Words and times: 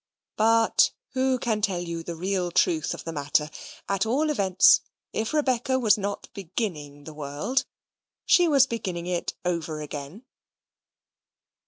But 0.35 0.93
who 1.13 1.37
can 1.37 1.61
tell 1.61 1.81
you 1.81 2.01
the 2.01 2.15
real 2.15 2.49
truth 2.49 2.95
of 2.95 3.03
the 3.03 3.11
matter? 3.13 3.51
At 3.87 4.03
all 4.03 4.31
events, 4.31 4.81
if 5.13 5.31
Rebecca 5.31 5.77
was 5.77 5.95
not 5.95 6.27
beginning 6.33 7.03
the 7.03 7.13
world, 7.13 7.65
she 8.25 8.47
was 8.47 8.65
beginning 8.65 9.05
it 9.05 9.35
over 9.45 9.79
again. 9.79 10.25